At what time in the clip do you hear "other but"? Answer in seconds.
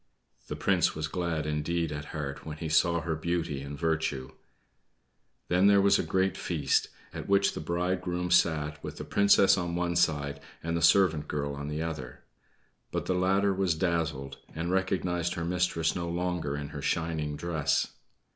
11.83-13.05